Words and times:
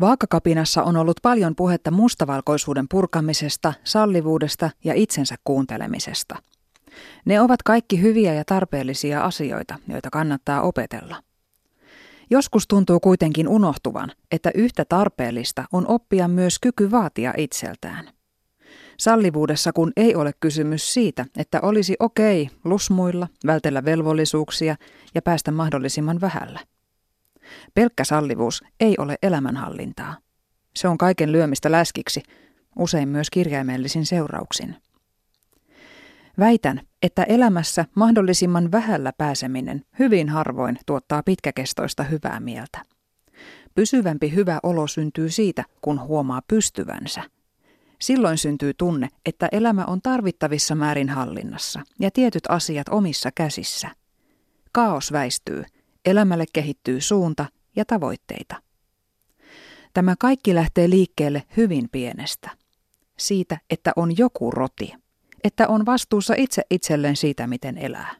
Vaakakapinassa 0.00 0.82
on 0.82 0.96
ollut 0.96 1.16
paljon 1.22 1.56
puhetta 1.56 1.90
mustavalkoisuuden 1.90 2.86
purkamisesta, 2.90 3.74
sallivuudesta 3.84 4.70
ja 4.84 4.94
itsensä 4.94 5.34
kuuntelemisesta. 5.44 6.36
Ne 7.24 7.40
ovat 7.40 7.62
kaikki 7.62 8.02
hyviä 8.02 8.34
ja 8.34 8.44
tarpeellisia 8.44 9.24
asioita, 9.24 9.78
joita 9.88 10.10
kannattaa 10.10 10.62
opetella. 10.62 11.16
Joskus 12.30 12.68
tuntuu 12.68 13.00
kuitenkin 13.00 13.48
unohtuvan, 13.48 14.12
että 14.30 14.50
yhtä 14.54 14.84
tarpeellista 14.88 15.64
on 15.72 15.86
oppia 15.88 16.28
myös 16.28 16.58
kyky 16.58 16.90
vaatia 16.90 17.34
itseltään. 17.36 18.08
Sallivuudessa 18.98 19.72
kun 19.72 19.92
ei 19.96 20.14
ole 20.14 20.32
kysymys 20.40 20.94
siitä, 20.94 21.26
että 21.36 21.60
olisi 21.60 21.96
okei 22.00 22.50
lusmuilla, 22.64 23.28
vältellä 23.46 23.84
velvollisuuksia 23.84 24.76
ja 25.14 25.22
päästä 25.22 25.50
mahdollisimman 25.50 26.20
vähällä. 26.20 26.60
Pelkkä 27.74 28.04
sallivuus 28.04 28.64
ei 28.80 28.94
ole 28.98 29.16
elämänhallintaa. 29.22 30.16
Se 30.76 30.88
on 30.88 30.98
kaiken 30.98 31.32
lyömistä 31.32 31.72
läskiksi, 31.72 32.22
usein 32.78 33.08
myös 33.08 33.30
kirjaimellisin 33.30 34.06
seurauksin. 34.06 34.76
Väitän, 36.38 36.80
että 37.02 37.22
elämässä 37.22 37.84
mahdollisimman 37.94 38.72
vähällä 38.72 39.12
pääseminen 39.18 39.84
hyvin 39.98 40.28
harvoin 40.28 40.78
tuottaa 40.86 41.22
pitkäkestoista 41.22 42.02
hyvää 42.02 42.40
mieltä. 42.40 42.82
Pysyvämpi 43.74 44.34
hyvä 44.34 44.58
olo 44.62 44.86
syntyy 44.86 45.30
siitä, 45.30 45.64
kun 45.80 46.00
huomaa 46.00 46.40
pystyvänsä. 46.48 47.22
Silloin 48.00 48.38
syntyy 48.38 48.74
tunne, 48.74 49.08
että 49.26 49.48
elämä 49.52 49.84
on 49.84 50.02
tarvittavissa 50.02 50.74
määrin 50.74 51.08
hallinnassa 51.08 51.82
ja 52.00 52.10
tietyt 52.10 52.42
asiat 52.48 52.88
omissa 52.88 53.30
käsissä. 53.34 53.90
Kaos 54.72 55.12
väistyy, 55.12 55.64
elämälle 56.06 56.44
kehittyy 56.52 57.00
suunta 57.00 57.46
ja 57.76 57.84
tavoitteita. 57.84 58.62
Tämä 59.94 60.14
kaikki 60.18 60.54
lähtee 60.54 60.90
liikkeelle 60.90 61.42
hyvin 61.56 61.88
pienestä. 61.92 62.50
Siitä, 63.18 63.58
että 63.70 63.92
on 63.96 64.18
joku 64.18 64.50
roti 64.50 64.92
että 65.46 65.68
on 65.68 65.86
vastuussa 65.86 66.34
itse 66.36 66.62
itselleen 66.70 67.16
siitä, 67.16 67.46
miten 67.46 67.78
elää. 67.78 68.14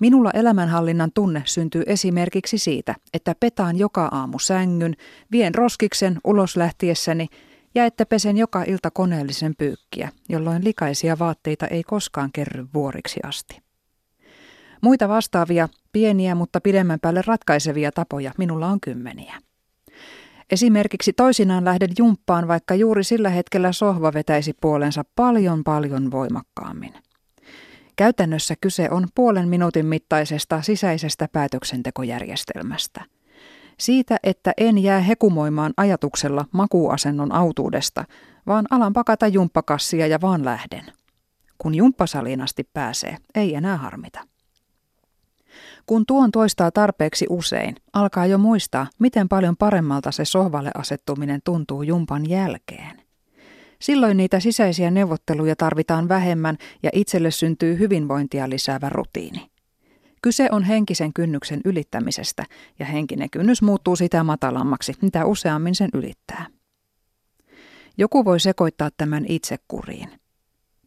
Minulla 0.00 0.30
elämänhallinnan 0.30 1.10
tunne 1.14 1.42
syntyy 1.46 1.82
esimerkiksi 1.86 2.58
siitä, 2.58 2.94
että 3.14 3.34
petaan 3.40 3.78
joka 3.78 4.08
aamu 4.12 4.38
sängyn, 4.38 4.96
vien 5.32 5.54
roskiksen 5.54 6.18
ulos 6.24 6.56
lähtiessäni 6.56 7.26
ja 7.74 7.84
että 7.84 8.06
pesen 8.06 8.36
joka 8.36 8.62
ilta 8.62 8.90
koneellisen 8.90 9.54
pyykkiä, 9.58 10.08
jolloin 10.28 10.64
likaisia 10.64 11.18
vaatteita 11.18 11.66
ei 11.66 11.82
koskaan 11.82 12.30
kerry 12.32 12.66
vuoriksi 12.74 13.20
asti. 13.22 13.62
Muita 14.80 15.08
vastaavia, 15.08 15.68
pieniä 15.92 16.34
mutta 16.34 16.60
pidemmän 16.60 17.00
päälle 17.00 17.22
ratkaisevia 17.26 17.92
tapoja 17.92 18.32
minulla 18.38 18.68
on 18.68 18.80
kymmeniä. 18.80 19.34
Esimerkiksi 20.50 21.12
toisinaan 21.12 21.64
lähden 21.64 21.88
jumppaan, 21.98 22.48
vaikka 22.48 22.74
juuri 22.74 23.04
sillä 23.04 23.30
hetkellä 23.30 23.72
sohva 23.72 24.12
vetäisi 24.12 24.52
puolensa 24.60 25.04
paljon 25.16 25.64
paljon 25.64 26.10
voimakkaammin. 26.10 26.94
Käytännössä 27.96 28.54
kyse 28.60 28.88
on 28.90 29.08
puolen 29.14 29.48
minuutin 29.48 29.86
mittaisesta 29.86 30.62
sisäisestä 30.62 31.28
päätöksentekojärjestelmästä. 31.32 33.04
Siitä, 33.78 34.16
että 34.22 34.52
en 34.56 34.78
jää 34.78 35.00
hekumoimaan 35.00 35.72
ajatuksella 35.76 36.44
makuuasennon 36.52 37.32
autuudesta, 37.32 38.04
vaan 38.46 38.66
alan 38.70 38.92
pakata 38.92 39.26
jumppakassia 39.26 40.06
ja 40.06 40.20
vaan 40.20 40.44
lähden. 40.44 40.84
Kun 41.58 41.74
jumppasaliin 41.74 42.40
asti 42.40 42.68
pääsee, 42.74 43.16
ei 43.34 43.54
enää 43.54 43.76
harmita. 43.76 44.31
Kun 45.86 46.06
tuon 46.06 46.30
toistaa 46.30 46.70
tarpeeksi 46.70 47.26
usein, 47.30 47.74
alkaa 47.92 48.26
jo 48.26 48.38
muistaa, 48.38 48.86
miten 48.98 49.28
paljon 49.28 49.56
paremmalta 49.56 50.10
se 50.10 50.24
sohvalle 50.24 50.70
asettuminen 50.74 51.40
tuntuu 51.44 51.82
jumpan 51.82 52.30
jälkeen. 52.30 53.02
Silloin 53.80 54.16
niitä 54.16 54.40
sisäisiä 54.40 54.90
neuvotteluja 54.90 55.56
tarvitaan 55.56 56.08
vähemmän 56.08 56.56
ja 56.82 56.90
itselle 56.92 57.30
syntyy 57.30 57.78
hyvinvointia 57.78 58.50
lisäävä 58.50 58.88
rutiini. 58.88 59.50
Kyse 60.22 60.48
on 60.52 60.64
henkisen 60.64 61.12
kynnyksen 61.12 61.60
ylittämisestä 61.64 62.44
ja 62.78 62.86
henkinen 62.86 63.30
kynnys 63.30 63.62
muuttuu 63.62 63.96
sitä 63.96 64.24
matalammaksi, 64.24 64.92
mitä 65.02 65.24
useammin 65.24 65.74
sen 65.74 65.88
ylittää. 65.94 66.46
Joku 67.98 68.24
voi 68.24 68.40
sekoittaa 68.40 68.88
tämän 68.96 69.24
itsekuriin. 69.28 70.08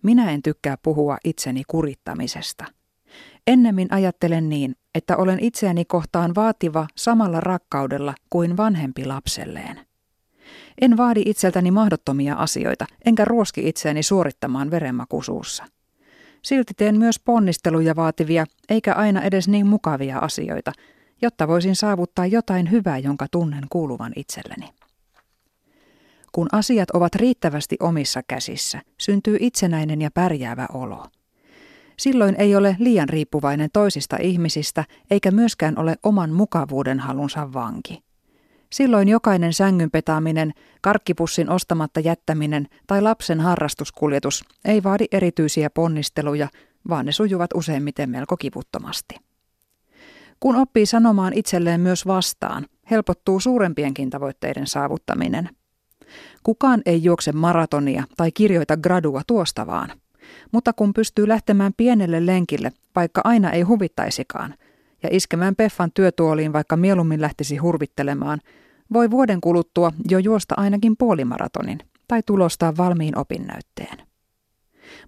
Minä 0.03 0.31
en 0.31 0.41
tykkää 0.41 0.77
puhua 0.83 1.17
itseni 1.23 1.63
kurittamisesta. 1.67 2.65
Ennemmin 3.47 3.93
ajattelen 3.93 4.49
niin, 4.49 4.75
että 4.95 5.17
olen 5.17 5.39
itseäni 5.39 5.85
kohtaan 5.85 6.35
vaativa 6.35 6.87
samalla 6.95 7.39
rakkaudella 7.39 8.13
kuin 8.29 8.57
vanhempi 8.57 9.05
lapselleen. 9.05 9.79
En 10.81 10.97
vaadi 10.97 11.21
itseltäni 11.25 11.71
mahdottomia 11.71 12.35
asioita, 12.35 12.85
enkä 13.05 13.25
ruoski 13.25 13.67
itseäni 13.67 14.03
suorittamaan 14.03 14.71
verenmakusuussa. 14.71 15.65
Silti 16.41 16.73
teen 16.77 16.97
myös 16.99 17.19
ponnisteluja 17.19 17.95
vaativia, 17.95 18.45
eikä 18.69 18.93
aina 18.93 19.21
edes 19.21 19.47
niin 19.47 19.67
mukavia 19.67 20.19
asioita, 20.19 20.71
jotta 21.21 21.47
voisin 21.47 21.75
saavuttaa 21.75 22.25
jotain 22.25 22.71
hyvää, 22.71 22.97
jonka 22.97 23.25
tunnen 23.31 23.63
kuuluvan 23.69 24.13
itselleni. 24.15 24.69
Kun 26.31 26.47
asiat 26.51 26.91
ovat 26.91 27.15
riittävästi 27.15 27.75
omissa 27.79 28.21
käsissä, 28.27 28.81
syntyy 28.97 29.37
itsenäinen 29.39 30.01
ja 30.01 30.11
pärjäävä 30.11 30.67
olo– 30.73 31.05
Silloin 31.97 32.35
ei 32.37 32.55
ole 32.55 32.75
liian 32.79 33.09
riippuvainen 33.09 33.69
toisista 33.73 34.17
ihmisistä 34.21 34.83
eikä 35.11 35.31
myöskään 35.31 35.79
ole 35.79 35.95
oman 36.03 36.31
mukavuuden 36.31 36.99
halunsa 36.99 37.53
vanki. 37.53 38.03
Silloin 38.73 39.07
jokainen 39.07 39.53
sängyn 39.53 39.91
petaaminen, 39.91 40.53
karkkipussin 40.81 41.49
ostamatta 41.49 41.99
jättäminen 41.99 42.67
tai 42.87 43.01
lapsen 43.01 43.39
harrastuskuljetus 43.39 44.43
ei 44.65 44.83
vaadi 44.83 45.05
erityisiä 45.11 45.69
ponnisteluja, 45.69 46.47
vaan 46.89 47.05
ne 47.05 47.11
sujuvat 47.11 47.49
useimmiten 47.53 48.09
melko 48.09 48.37
kivuttomasti. 48.37 49.15
Kun 50.39 50.55
oppii 50.55 50.85
sanomaan 50.85 51.33
itselleen 51.33 51.81
myös 51.81 52.07
vastaan, 52.07 52.65
helpottuu 52.91 53.39
suurempienkin 53.39 54.09
tavoitteiden 54.09 54.67
saavuttaminen. 54.67 55.49
Kukaan 56.43 56.81
ei 56.85 57.03
juokse 57.03 57.31
maratonia 57.31 58.03
tai 58.17 58.31
kirjoita 58.31 58.77
gradua 58.77 59.21
tuosta 59.27 59.67
vaan– 59.67 59.89
mutta 60.51 60.73
kun 60.73 60.93
pystyy 60.93 61.27
lähtemään 61.27 61.73
pienelle 61.77 62.25
lenkille, 62.25 62.71
vaikka 62.95 63.21
aina 63.23 63.51
ei 63.51 63.61
huvittaisikaan, 63.61 64.55
ja 65.03 65.09
iskemään 65.11 65.55
Peffan 65.55 65.91
työtuoliin, 65.93 66.53
vaikka 66.53 66.77
mieluummin 66.77 67.21
lähtisi 67.21 67.57
hurvittelemaan, 67.57 68.39
voi 68.93 69.11
vuoden 69.11 69.41
kuluttua 69.41 69.91
jo 70.09 70.19
juosta 70.19 70.55
ainakin 70.57 70.97
puolimaratonin 70.97 71.79
tai 72.07 72.21
tulostaa 72.25 72.77
valmiin 72.77 73.17
opinnäytteen. 73.17 73.97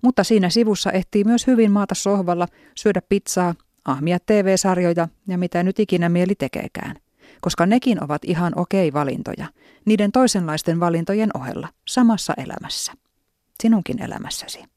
Mutta 0.01 0.23
siinä 0.23 0.49
sivussa 0.49 0.91
ehtii 0.91 1.23
myös 1.23 1.47
hyvin 1.47 1.71
maata 1.71 1.95
sohvalla, 1.95 2.47
syödä 2.75 3.01
pizzaa, 3.09 3.55
ahmia 3.85 4.17
TV-sarjoja 4.25 5.07
ja 5.27 5.37
mitä 5.37 5.63
nyt 5.63 5.79
ikinä 5.79 6.09
mieli 6.09 6.35
tekeekään. 6.35 6.95
Koska 7.41 7.65
nekin 7.65 8.03
ovat 8.03 8.21
ihan 8.25 8.53
okei 8.55 8.93
valintoja, 8.93 9.47
niiden 9.85 10.11
toisenlaisten 10.11 10.79
valintojen 10.79 11.29
ohella, 11.33 11.67
samassa 11.87 12.33
elämässä. 12.37 12.93
Sinunkin 13.63 14.01
elämässäsi. 14.01 14.76